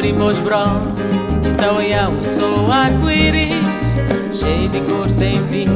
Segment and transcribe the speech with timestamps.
[0.00, 0.88] Abrimos bronze,
[1.44, 3.54] então é um só arco-íris,
[4.32, 5.68] cheio de cor sem fim,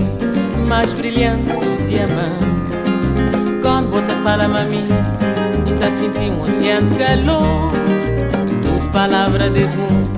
[0.66, 3.60] mais brilhante do diamante.
[3.60, 4.86] Quando bota fala a mim,
[5.92, 7.70] senti um oceano de calor,
[8.46, 10.10] tudo palavra desse mundo,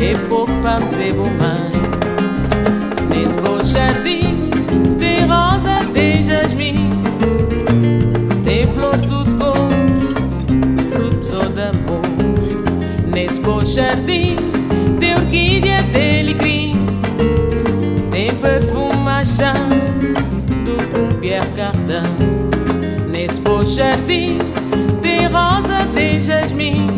[0.00, 1.28] é pouco para me dizer bom.
[3.10, 4.50] Nesse jardim,
[4.98, 6.47] tem rosa, tem jasmim,
[13.78, 14.34] jardim
[14.98, 16.86] tem orquídea, tem alecrim
[18.10, 19.54] Tem perfumação
[20.64, 22.02] do com Pierre Cardin.
[23.08, 24.38] Nesse bom jardim
[25.00, 26.88] tem rosa, tem jasmim.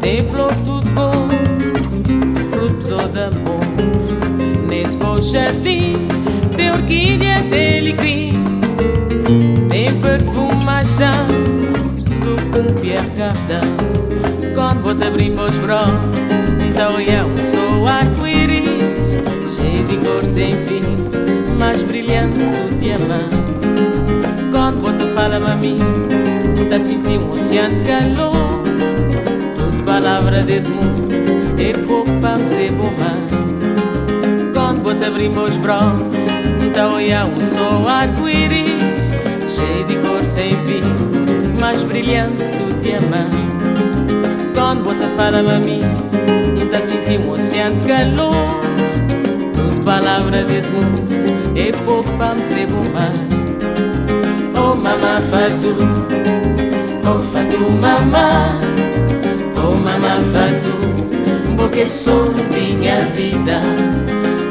[0.00, 1.28] Tem flor tudo bom,
[2.50, 3.60] frutos ou de amor.
[4.66, 6.08] Nesse bom jardim
[6.56, 8.32] tem orquídea, tem alecrim
[9.68, 11.26] Tem perfumação
[12.20, 13.75] do com Pierre Cardin
[14.96, 15.94] te abrir meus braços
[16.68, 18.64] Então um só arco-íris
[19.56, 20.82] Cheio de cor sem fim
[21.58, 23.36] Mais brilhante do diamante.
[24.50, 25.78] Quando vou te falar a mim
[26.68, 28.64] Tá sentindo um oceano de calor.
[29.54, 31.12] Tudo palavra desse mundo
[31.58, 32.92] É pouco para me dizer bom
[34.52, 36.16] Quando te abrir meus braços
[36.64, 38.82] Então um só arco-íris
[39.54, 40.82] Cheio de cor sem fim
[41.60, 43.55] Mais brilhante do diamante
[44.74, 45.82] bota fala a mim.
[46.58, 48.60] Ainda senti um oceano de calor.
[49.54, 51.02] Tudo palavra desse mundo
[51.56, 52.82] É pouco para me dizer bom
[54.54, 55.74] Oh mama fatu
[57.04, 58.58] Oh fatu mama
[59.56, 63.60] Oh mama fatu Porque sou minha vida.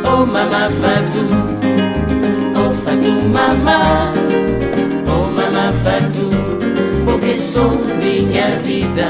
[0.03, 1.21] Oh mama fatu
[2.55, 4.13] Oh fatu mama
[5.07, 6.29] Oh mama fatu
[7.05, 7.69] Porque sou
[8.01, 9.07] minha vida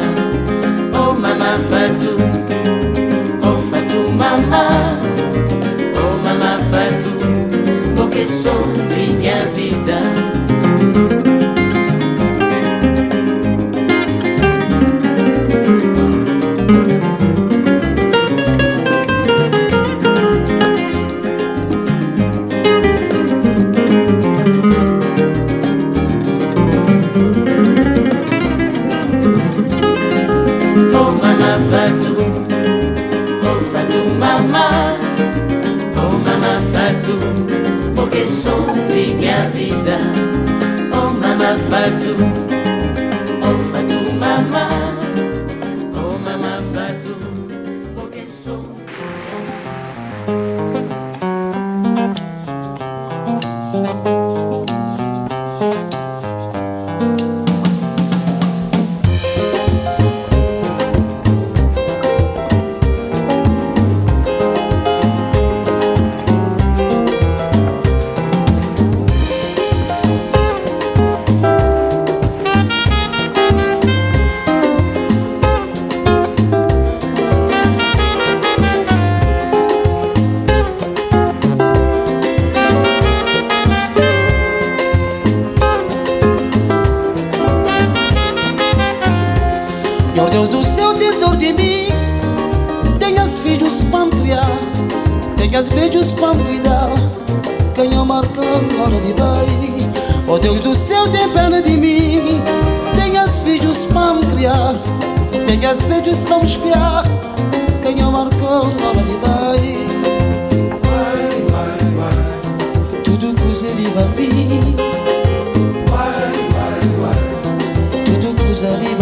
[0.98, 2.18] Oh mama Fatou,
[3.44, 4.98] oh Fatou mama,
[5.98, 7.20] oh mama Fatou,
[7.96, 9.25] porque sou minha
[41.90, 42.45] do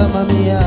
[0.03, 0.59] coisa de mamia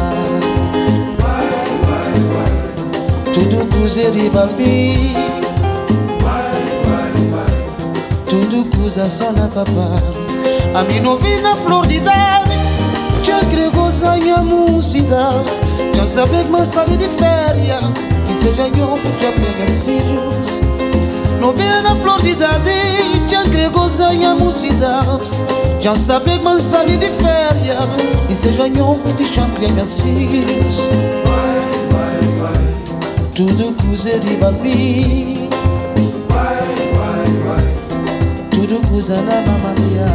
[3.33, 5.37] Tudo coisa de vampiro
[8.29, 10.03] tudo coisa só na papá
[10.75, 12.59] A mim não vi na flor de idade
[13.23, 15.61] Já agregou a mocidade
[15.95, 17.85] Já sabe que mais sabe de férias
[18.31, 20.61] E se ganhou já pega os filhos
[21.41, 23.16] Não vi na flor de idade
[23.57, 23.89] Já agregou
[24.27, 25.31] a mocidade.
[25.81, 27.79] Já sabe que mais sabe de férias
[28.29, 29.01] E se ganhou
[29.33, 30.91] já pega os filhos
[33.35, 35.49] Tudo coisa de balbim
[38.51, 39.43] Tudo coisa na
[39.81, 40.07] mia.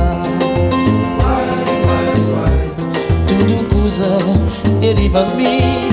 [3.27, 4.19] Tudo coisa
[5.09, 5.89] vai me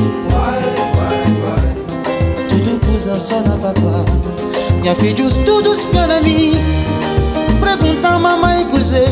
[2.49, 4.05] Tudo coisa só na papá
[4.83, 6.59] Minha filhos todos para mim
[7.61, 9.11] Pergunta mamãe cozer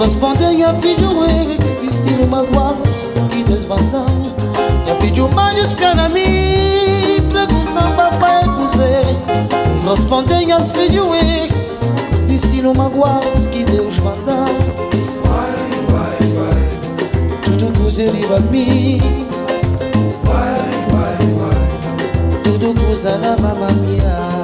[0.00, 4.06] Responde minha filho ele Destino magoados e desbandão
[4.84, 7.20] Minha filho malhos para mim.
[7.32, 9.04] Pergunta papai cozer
[9.88, 11.64] Responde minha filho ele
[12.34, 14.48] destino magoados que Deus mandar
[17.42, 18.98] Tudo coisa riba de mim.
[22.42, 24.43] Tudo coisa na mamma mia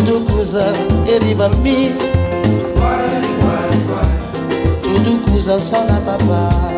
[0.00, 0.64] tudukuza
[1.14, 1.92] eribalbi
[4.82, 6.69] tudukuza sona papa.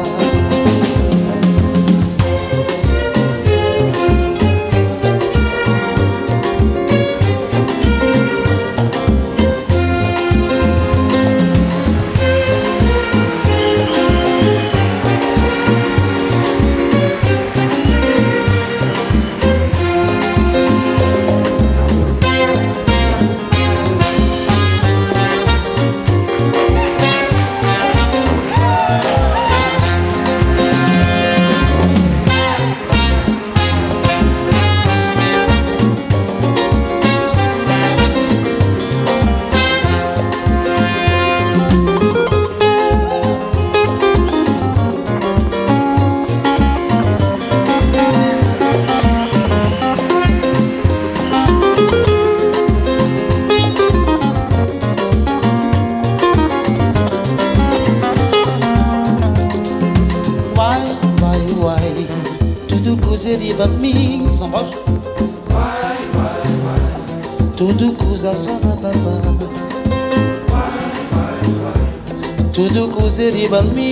[73.52, 73.91] over me.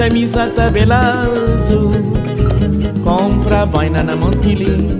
[0.00, 1.90] Camisa tabelado
[3.04, 4.96] Compra boina na Montili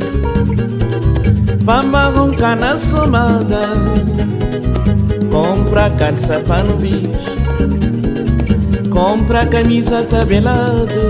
[1.64, 3.62] Pamba ronca na somada
[5.32, 7.08] Compra calça para no bis
[8.90, 11.00] Compra camisa tabelado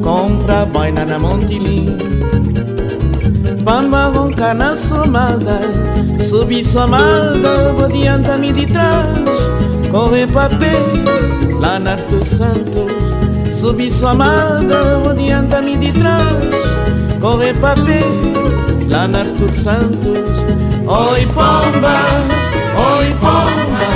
[0.00, 1.96] Compra boina na Montili
[3.64, 5.58] Pamba ronca na somada
[6.22, 9.35] Subi somada, vou adianta-me de trás
[9.90, 11.04] Corre papel,
[11.60, 12.92] lá na Arto Santos
[13.52, 16.34] Subi somada, vou adianta-me de trás.
[17.20, 18.02] Corre papel,
[18.88, 20.18] lá na Arto Santos
[20.86, 21.98] Oi pomba,
[22.76, 23.88] oi pomba,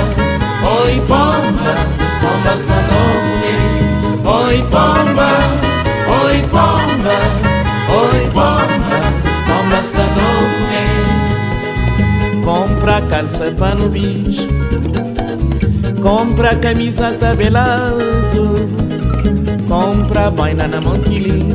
[0.81, 1.75] oi pomba
[2.19, 3.01] Pomba está no
[4.29, 5.29] Oi pomba,
[6.23, 7.17] oi pomba,
[7.89, 8.97] oi pomba
[9.47, 10.29] Pomba está no
[12.43, 14.47] Compra calça para no bis
[16.01, 18.55] Compra camisa tabelado
[19.67, 21.45] Compra boina na Montili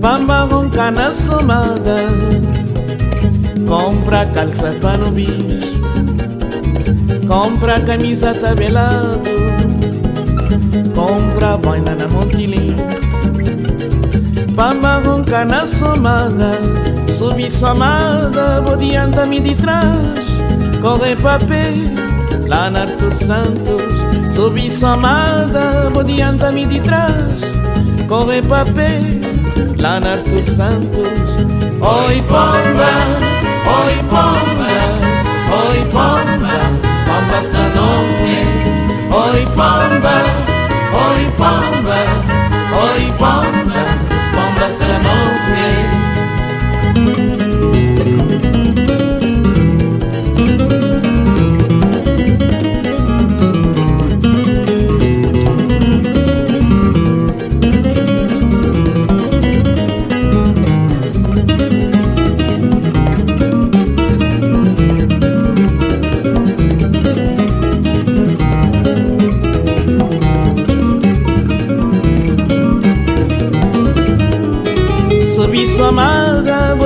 [0.00, 1.96] Pamba ronca na somada.
[3.68, 5.76] Compra calça para no bis
[7.28, 9.20] Compra camisa tabelado
[10.94, 12.74] Compra boina na Montilim
[14.56, 16.52] Pamba ronca na somada.
[17.06, 20.32] Subi somada Bodianta-me de trás.
[20.80, 22.11] Corre papel
[22.46, 23.82] Planar tus santos,
[24.34, 27.46] subí su amada, bodianta mi detrás,
[28.08, 29.20] coge papel,
[29.76, 31.08] planar tus santos.
[31.80, 32.92] Hoy pomba,
[33.72, 34.72] hoy pomba,
[35.52, 36.54] hoy pomba,
[37.06, 38.62] pomba esta noche.
[39.10, 40.16] Hoy pomba,
[40.92, 41.98] hoy pomba,
[42.72, 43.61] hoy pomba.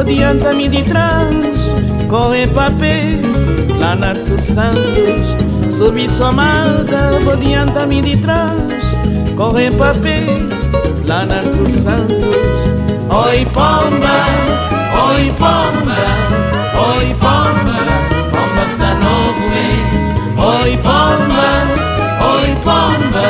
[0.06, 1.26] Adianta-me de trás
[2.08, 3.20] Corre papel,
[3.80, 8.54] lá na Artur Santos Subi amada, vou adianta-me de trás
[9.36, 10.48] Corre papel,
[11.06, 12.36] lá na Artur Santos
[13.10, 14.16] Oi pomba,
[15.08, 16.00] oi pomba,
[16.88, 17.76] oi pomba
[18.30, 19.46] Pomba está novo,
[20.38, 21.48] Oi pomba,
[22.30, 23.26] oi pomba,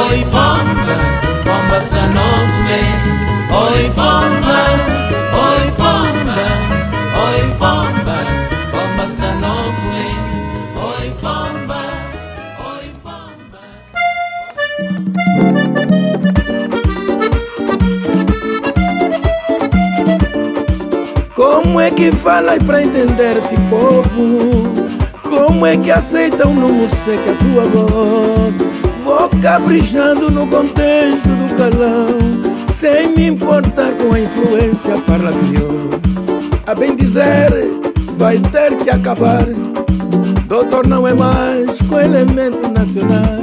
[0.00, 0.94] oi pomba
[1.44, 2.52] Pomba está novo,
[3.54, 4.31] Oi pomba,
[21.72, 24.74] Como é que falas para entender esse povo?
[25.22, 28.54] Como é que aceitam no música a tua voz?
[29.02, 35.88] Vou caprichando no contexto do calão sem me importar com a influência parlapior.
[36.66, 37.48] A bem dizer,
[38.18, 39.46] vai ter que acabar.
[40.46, 43.40] Doutor não é mais com elemento nacional.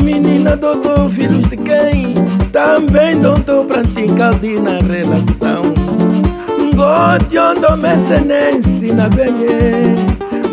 [0.00, 2.14] Menina doutor, filhos de quem?
[2.52, 5.90] Também doutor praticar na relação.
[6.80, 7.94] Godiondo me
[8.56, 9.34] ensina bem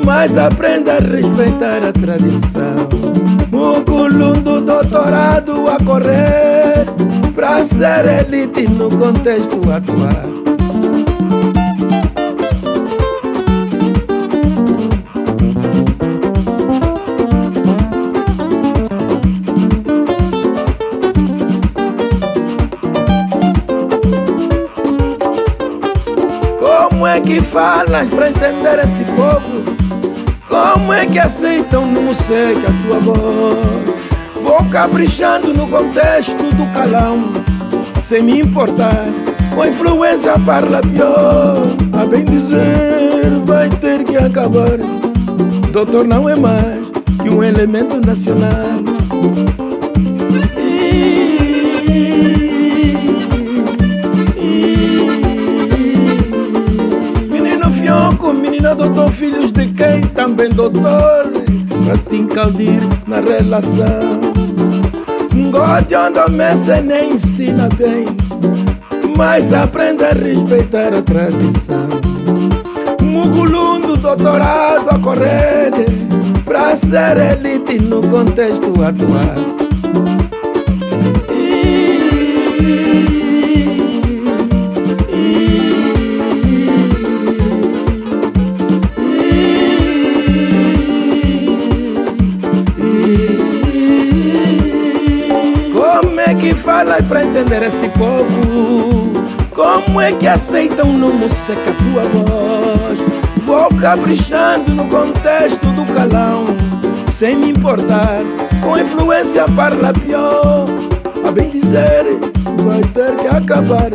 [0.03, 2.89] Mas aprenda a respeitar a tradição
[3.49, 6.85] Muculundo doutorado a correr
[7.33, 10.36] Pra ser elite no contexto atual
[27.27, 29.61] que falas para entender esse povo?
[30.47, 34.41] Como é que aceitam no museu a tua voz?
[34.41, 37.33] Vou caprichando no contexto do calão,
[38.01, 39.03] sem me importar
[39.53, 41.57] com influência parla pior.
[42.01, 44.77] A bem dizer, vai ter que acabar.
[45.73, 46.79] Doutor não é mais
[47.21, 48.87] que um elemento nacional.
[50.57, 52.46] menina
[58.77, 60.01] doutor, filhos de quem?
[60.13, 61.31] Também doutor.
[61.85, 64.21] Pra te encaldir na relação.
[65.51, 68.05] God onde mesa nem ensina bem.
[69.17, 71.87] Mas aprenda a respeitar a tradição.
[73.01, 75.71] Mugulundo doutorado a correr.
[76.45, 79.66] Pra ser elite no contexto atual
[96.77, 99.11] falas para entender esse povo?
[99.49, 102.99] Como é que aceitam no música tua voz?
[103.37, 106.45] Vou caprichando no contexto do calão,
[107.09, 108.21] sem me importar
[108.61, 110.65] com influência parla pior.
[111.27, 112.03] A bem dizer,
[112.63, 113.91] vai ter que acabar.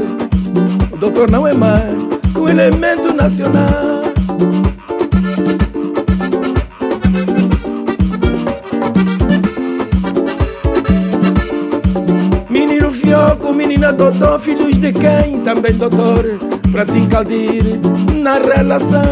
[0.93, 1.95] O doutor não é mais
[2.35, 4.02] um elemento nacional.
[13.83, 15.41] Menina doutor, filhos de quem?
[15.41, 16.25] Também doutor,
[16.71, 17.81] pra te encaldir
[18.15, 19.03] na relação.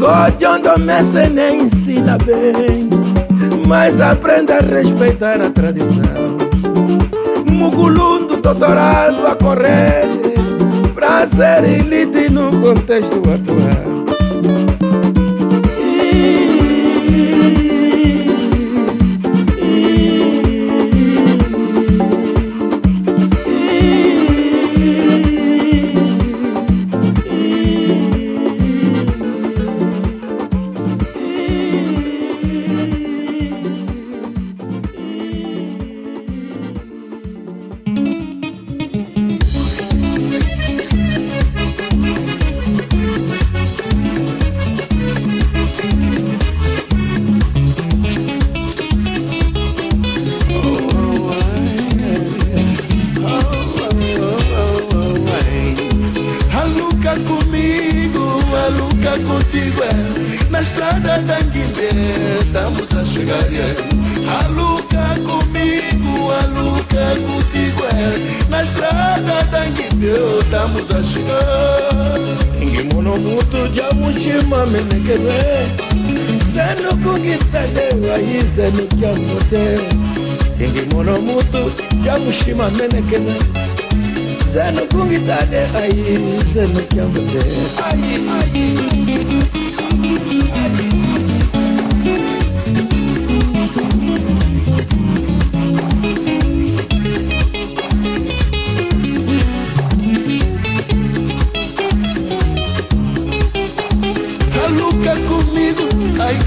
[0.00, 2.90] Godiondo me nem ensina bem,
[3.68, 6.34] mas aprenda a respeitar a tradição.
[8.42, 10.04] doutorado a correr
[10.92, 13.94] Pra ser elite no contexto atual
[17.56, 17.63] ni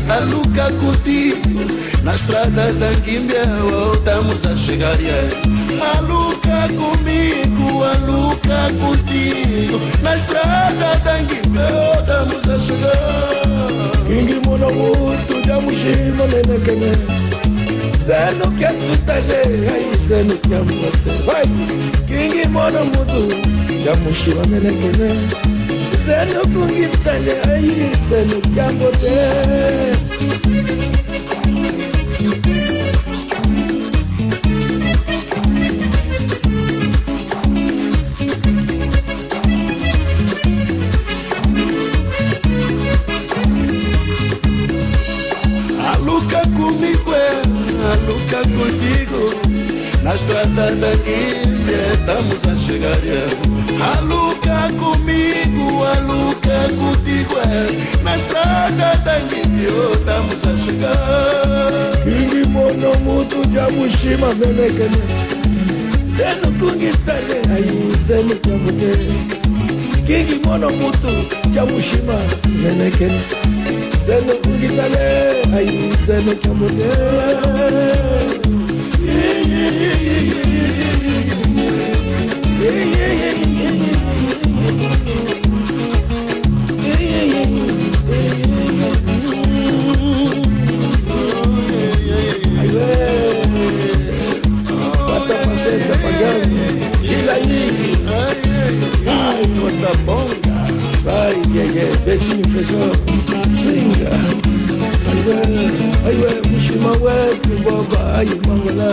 [0.09, 5.57] a Luca contigo Na estrada da Guimbia voltamos a chegar yeah.
[5.77, 9.77] Maluca comigo, a Luca contigo.
[10.01, 13.67] Na estrada da Guimbia voltamos a chegar.
[14.07, 16.91] Kingimono mutu jamushimo nene kene.
[18.05, 19.41] Zeno kya tutale,
[19.73, 21.49] ai zeno kya mwate
[22.07, 22.79] Kingimono
[23.83, 25.56] já jamushimo nem kene.
[26.07, 29.97] Insano con Italia, insano Cambote.
[48.07, 49.19] nunca contigo
[50.03, 53.27] Na estrada da guia é, estamos a chegar é.
[53.97, 55.46] Aluga comigo
[55.85, 57.43] aluke kutikwe
[58.03, 60.97] na strada tangivyo tamusashika
[62.07, 64.97] ingi mono mutu jamushima melekene
[66.17, 68.97] zenu kungitane ayi zenu kamute
[70.07, 71.07] kingi mono mutu
[71.53, 72.13] jamushima
[72.63, 73.21] melekene
[74.05, 74.97] zenu kungitane
[75.57, 76.83] ayi zenu kamute
[79.07, 80.81] Yeah, yeah, yeah, yeah, yeah,
[82.61, 82.96] yeah, yeah.
[102.07, 102.89] destiny professor
[103.57, 104.11] singa
[105.27, 105.33] you
[106.07, 108.89] aiwe mushima wetu baba ayumangala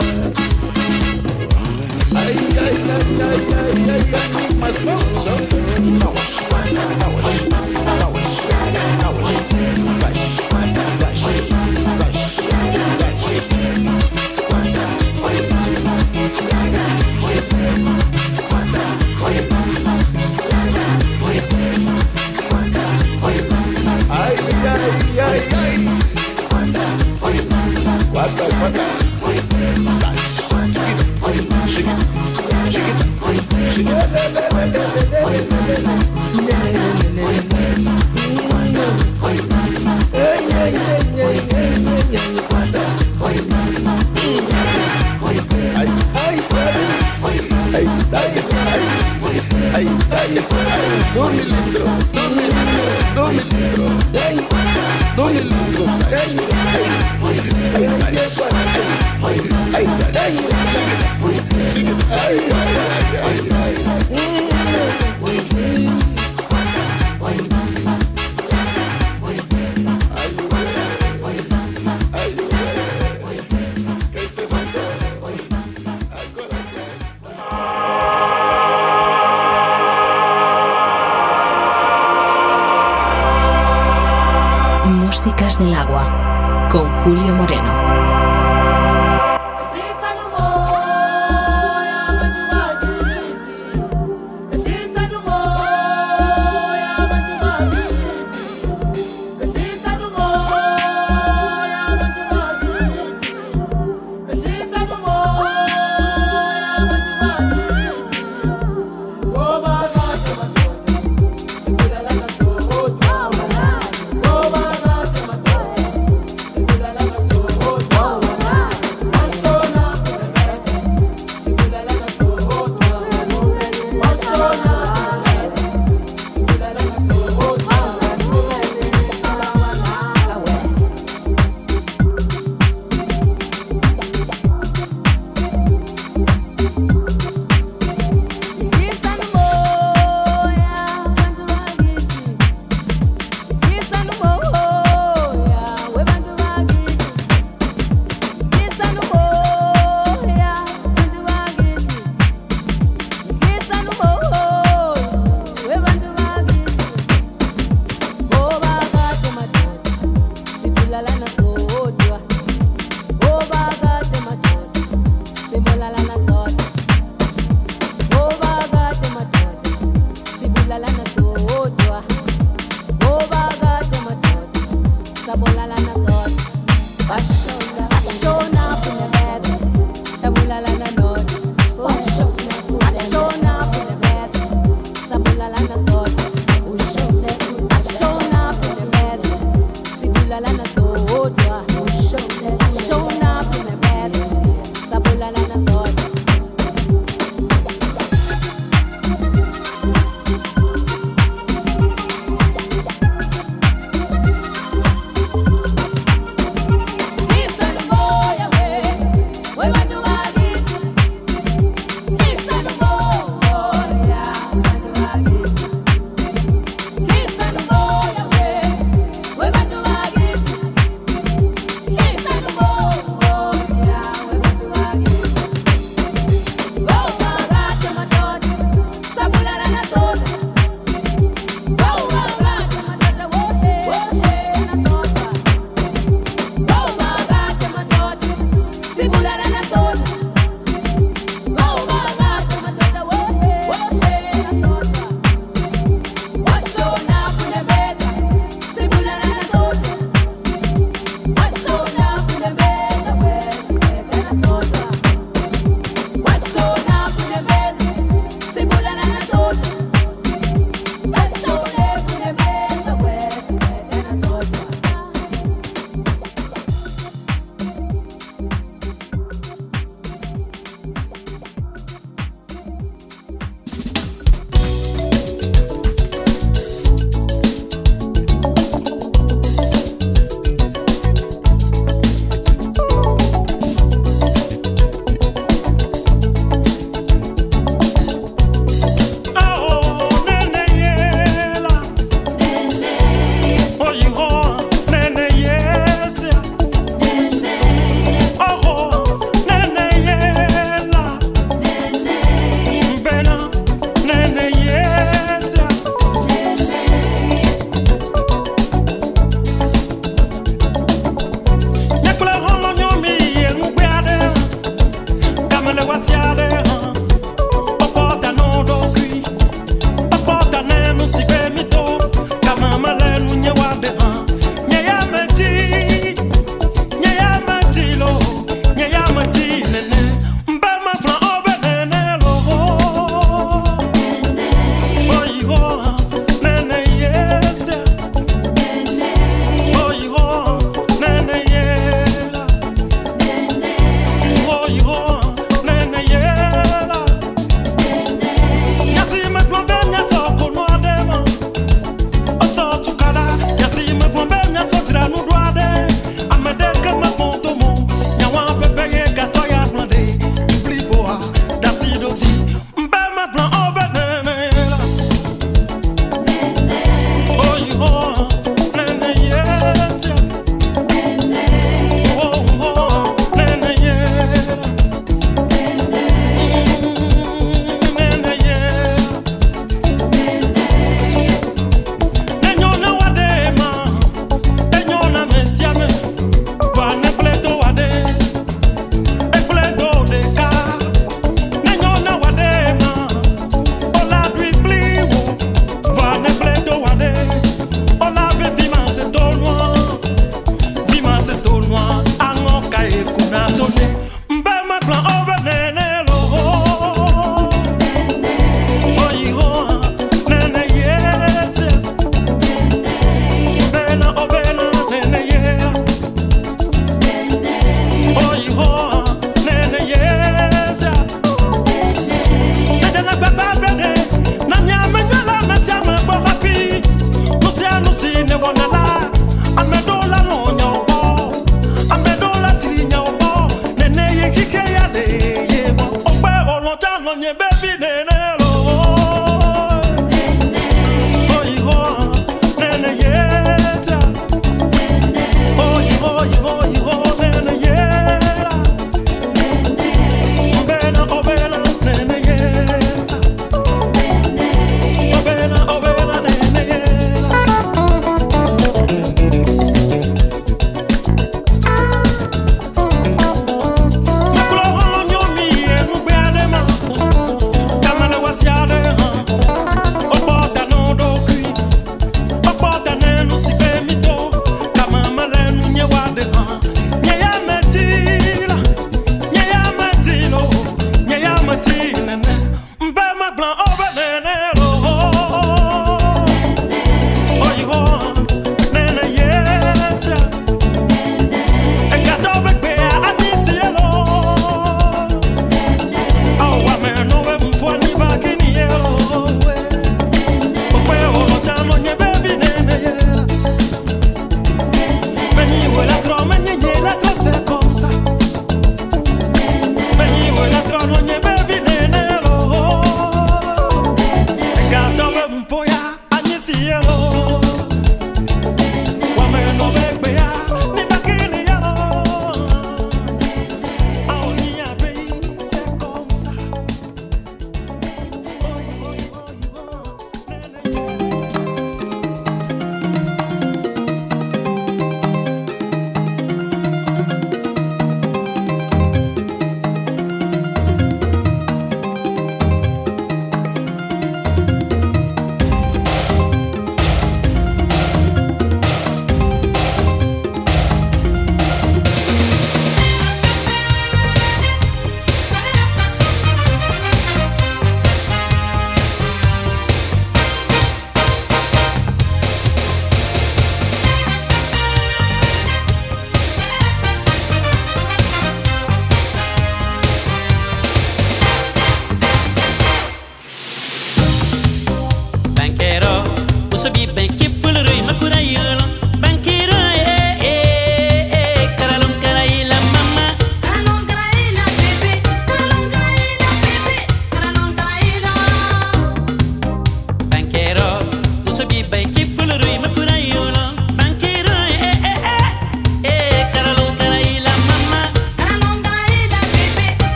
[2.22, 3.03] ai ai ai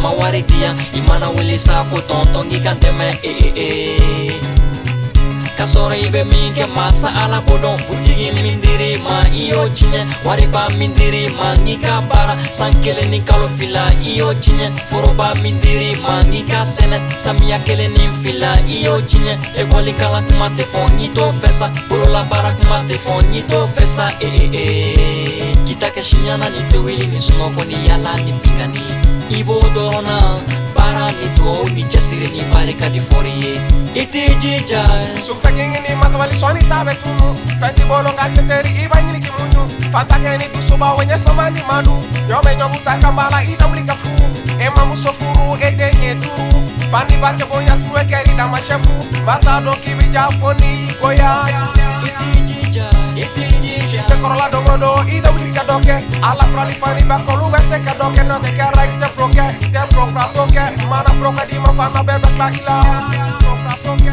[0.00, 4.40] mama wari diyan i mana wele sa ko tɔntɔn k'i kan tɛmɛ ee eh, eh.
[4.40, 4.59] ka
[5.66, 9.68] sɔrɔ i bɛ min kɛ masa ala b'o dɔn butigi min dir'i ma i y'o
[9.68, 14.32] tiɲɛ wariba min dir'i ma n'i ka baara san kelen ni kalo fila i y'o
[14.32, 19.32] tiɲɛ foroba min dir'i ma n'i ka sɛnɛ samiya kelen ni fila i y'o tiɲɛ
[19.60, 23.68] ekɔli kalan kuma tɛ fɔ n'i t'o fɛ sa bololabaara kuma tɛ fɔ n'i t'o
[23.74, 28.82] fɛ sa ee kita kɛ siɲana ni tɛ wuli ni sunɔgɔ ni yala ni bingani
[29.30, 30.59] i b'o dɔrɔn na
[30.92, 33.60] marani tuo ujasiri nyumbani California.
[33.94, 34.84] Itijija
[35.26, 37.36] sukfekingini masawalisoni tabe tumu.
[37.60, 39.70] Fendi bolo ngatenteri ibanyini kimunyu.
[39.92, 42.02] Fatakeni tusuba wenye somani madu.
[42.30, 44.10] Yomenyobutakambala idawulika fu.
[44.60, 46.62] Emamusofuru etenye turu
[46.92, 51.44] bandi batebonya tuwekeri damashefu batado kibija foni igoya
[52.06, 52.84] itijija
[53.16, 53.49] itijija
[53.90, 55.98] Te corola dogo do i do wiri ka doke.
[56.22, 59.44] Ala prali fani ba kolu wete ka doke No te ka rai te broke.
[59.58, 62.76] Te bro pra toke Mana bro di ma fana bebe kla ila
[63.40, 64.12] Bro pra toke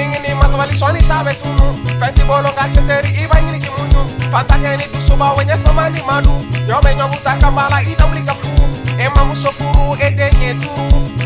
[0.00, 4.56] ini mas wali soni tabe tunu Fenti bolo ka ceteri iba ngini ki munyu Fanta
[4.56, 5.60] keni tu suba wenyes
[6.06, 6.32] madu
[6.66, 8.64] Yo me nyobuta kambala i do wiri ka flu
[8.96, 11.19] Ema muso furu e nye turu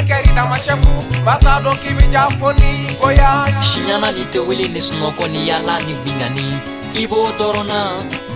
[0.00, 0.92] e kɛri dama sɛfu
[1.24, 4.80] ba t'a dɔn k'i bi ja fo ni i goya siɲana ni tɛ wuli ni
[4.80, 6.46] sunɔgɔ ni yala ni bingani
[6.94, 7.78] i b'o dɔrɔn na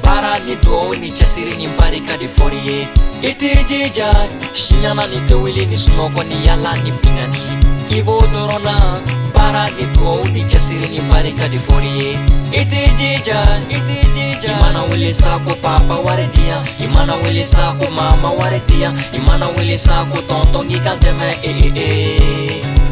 [0.03, 2.89] baara ni duwawu ni cɛsiri ni barika de fɔri ye
[3.23, 4.11] i t'i jija
[4.53, 7.43] siɲana ni tɛ wuli ni sunɔgɔ ni yala ni bingani
[7.91, 12.14] i b'o dɔrɔn para di ko di chasiri ni bari ka di fori
[12.55, 14.55] iti jija iti jija.
[14.57, 20.18] Imana wele sako papa wari diya imana wele sako mama wari diya imana wele sako
[20.28, 22.84] tonton gi kan tɛmɛ ee eh, eh, eh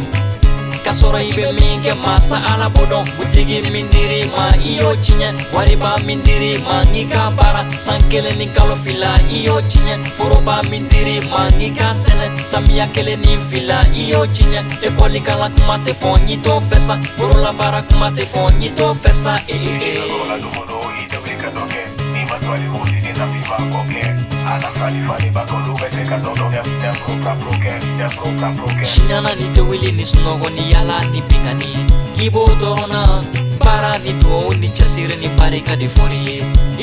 [0.93, 4.77] ka sɔrɔ i bɛ min kɛ masa ala b'o dɔn butigi min dir'i ma i
[4.77, 9.45] y'o tiɲɛ wariba min dir'i ma n'i ka baara san kelen ni kalo fila i
[9.47, 14.27] y'o tiɲɛ foroba min dir'i ma n'i ka sɛnɛ samiya kelen ni fila i y'o
[14.27, 18.69] tiɲɛ ekɔli kalan kuma tɛ fɔ n'i t'o fɛ sa forolabaara kuma tɛ fɔ n'i
[18.77, 19.63] t'o fɛ sa ee
[28.85, 31.71] siɲana ni tɛ wuli ni sunɔgɔ ni yala ni bingani
[32.19, 33.03] i b'o dɔrɔn na
[33.59, 36.37] baara ni duwawu ni cɛsiri ni barika de fɔri ye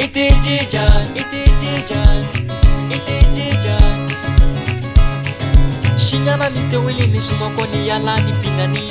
[0.03, 0.85] i t'i jija
[1.15, 2.01] i t'i jija
[2.95, 3.75] i t'i jija.
[5.97, 8.85] Siɲana ni tɛ wuli ni sunɔgɔ ni yala ni bingani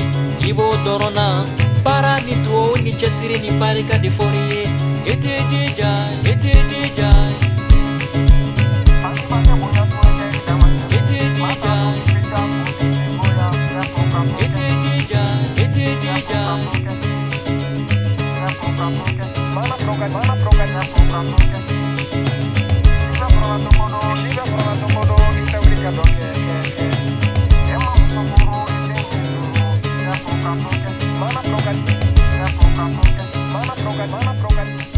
[0.48, 1.44] i b'o dɔrɔn na
[1.84, 4.78] baara ni duwawu ni cɛsiri ni barika de fɔri ye
[5.09, 7.11] Ete jija, ete jija.
[10.90, 11.74] Ete jija.
[14.40, 15.22] Ete jija,
[15.56, 16.42] ete jija.
[19.54, 21.48] Mana program, mana program, mana program, program.
[31.18, 31.78] Mama program,
[33.52, 34.97] mama program, mama program.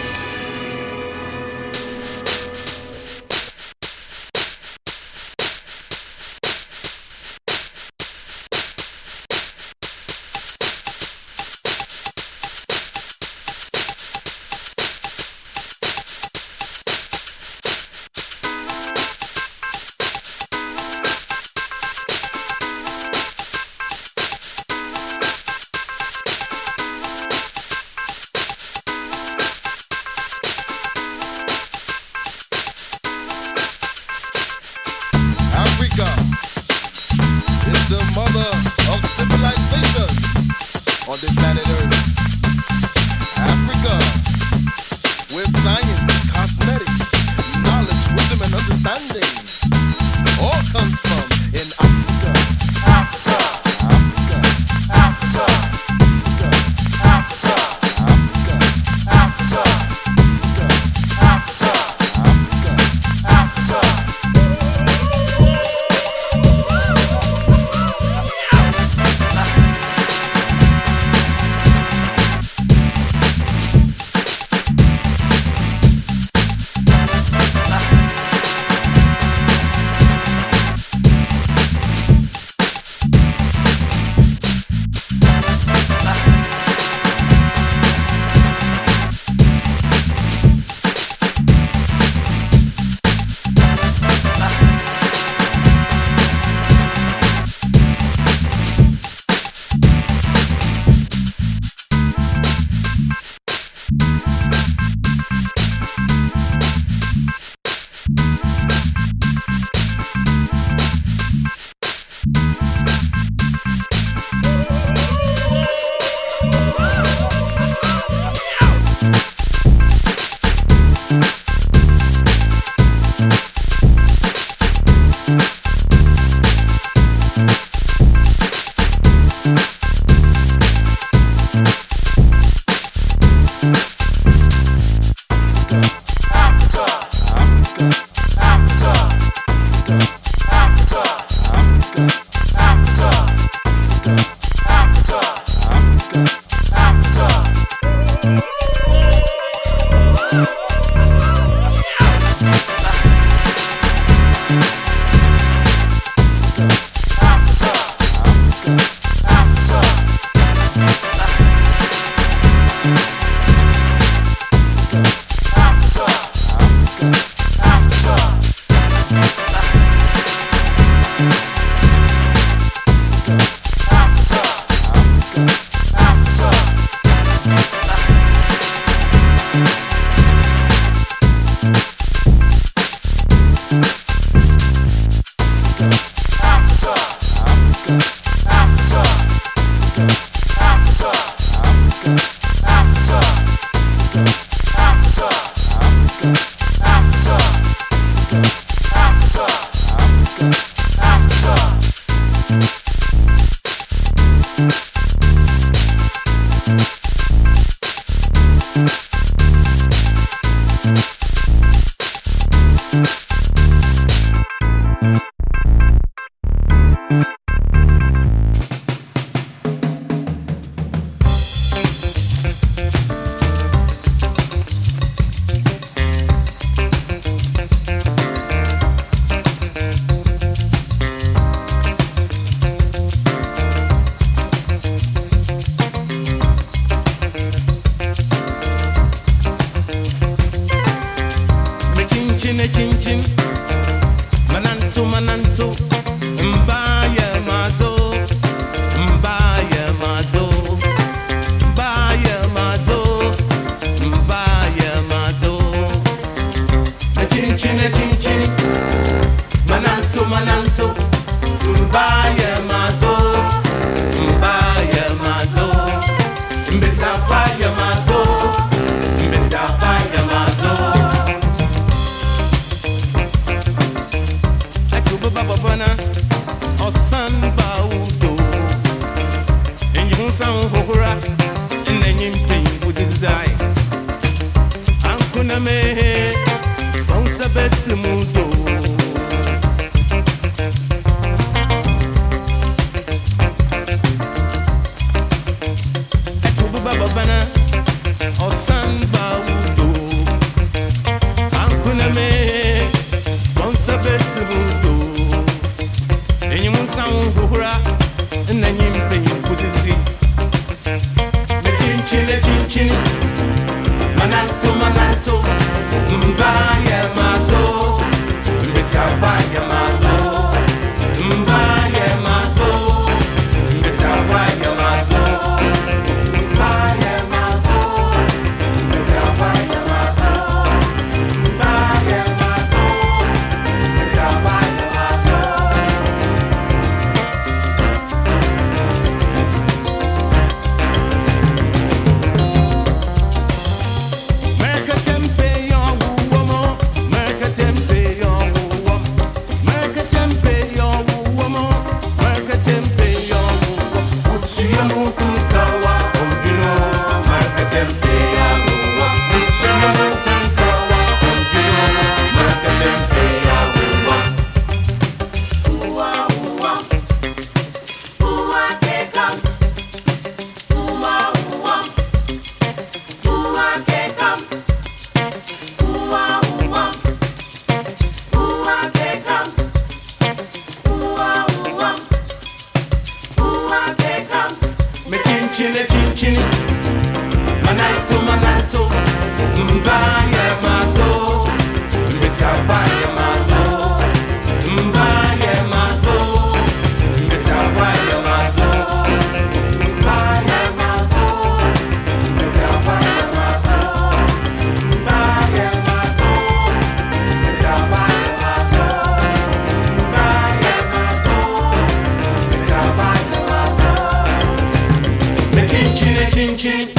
[416.61, 416.93] nchi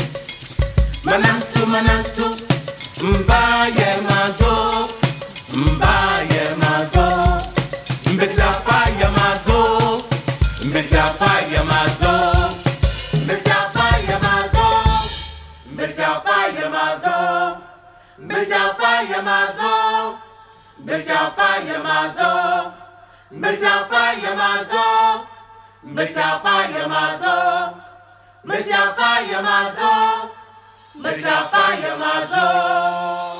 [1.04, 2.26] manamtu manamtu
[3.02, 4.88] mbaye mazo.
[5.54, 7.06] Mbaye mazo.
[8.12, 10.02] Mbezafa ya mazo.
[10.64, 12.14] Mbezafa ya mazo.
[13.22, 14.66] Mbezafa ya mazo.
[15.66, 17.56] Mbezafa ya mazo.
[18.18, 20.18] Mbezafa ya mazo.
[20.78, 22.72] Mbezafa ya mazo.
[23.30, 24.84] Mbezafa ya mazo.
[25.84, 27.81] Mbezafa ya mazo.
[28.44, 30.30] michelle faia martell
[30.94, 33.31] michelle faia Mazo.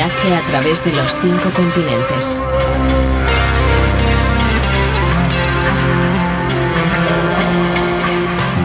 [0.00, 2.42] viaje a través de los cinco continentes.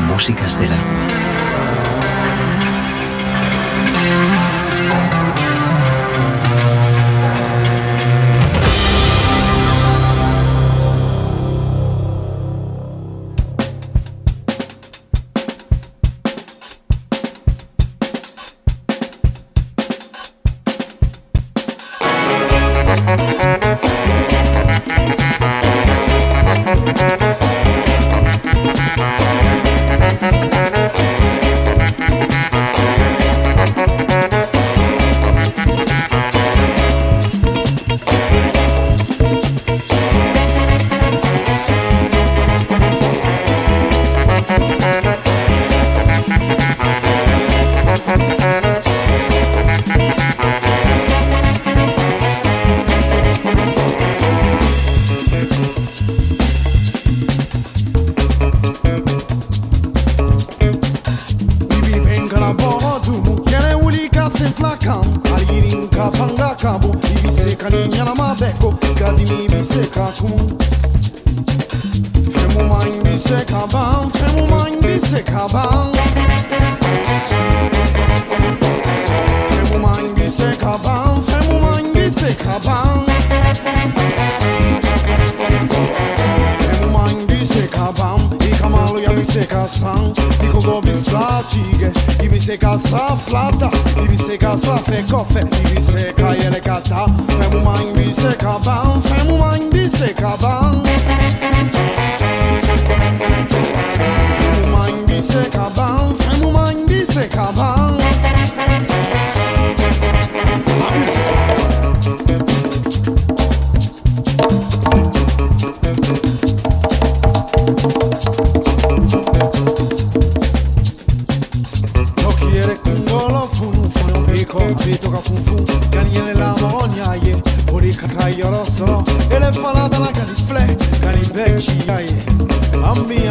[0.07, 0.95] Músicas del alma.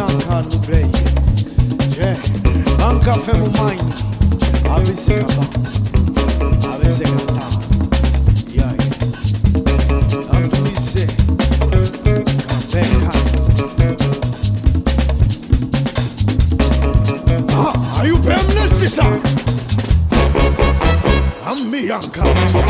[0.07, 0.91] nanka nubreyi
[1.95, 2.09] je
[2.87, 3.95] ankafe mu manya
[4.75, 5.43] abesekaba
[6.73, 7.44] abesekata
[21.75, 22.63] mi yankazo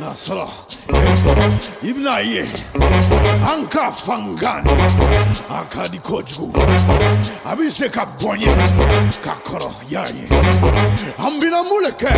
[0.00, 0.48] na sala
[1.82, 2.44] ibna ye
[3.52, 4.64] anka fangan.
[5.48, 6.52] Akadi koju.
[7.44, 8.52] Abise ka bonye
[9.24, 10.28] kakoro yaye
[11.18, 12.12] ambina muleke.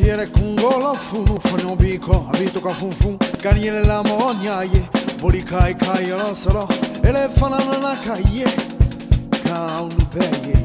[0.00, 4.88] Kiere kungo la funu funu biko Abito ka fun fun Kanyele la monya ye
[5.20, 6.66] Boli kai kai la solo
[7.04, 8.46] Ele fanana na kai ye
[9.44, 10.56] Kaun beye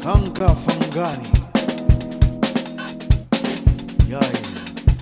[0.00, 1.28] Kanka fangani
[4.08, 4.36] Yai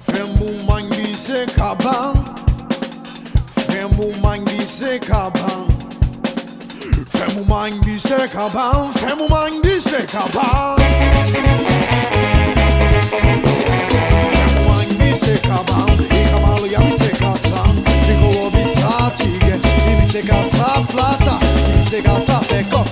[0.08, 2.16] Fembu mangi se kaban
[3.62, 5.68] Fembu mangi se kaban
[7.14, 12.11] Fembu mangi se kaban Fembu mangi se kaban
[20.12, 21.38] se gasa flata,
[21.88, 22.91] se gasa feko